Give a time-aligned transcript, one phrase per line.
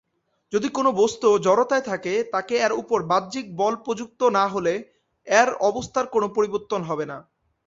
[0.53, 4.73] যদি কোন বস্তু জড়তায় থাকে তাকে এর ওপর বাহ্যিক বল প্রযুক্ত না হলে
[5.27, 7.17] এর অবস্থার কোন পরিবর্তন হবে না।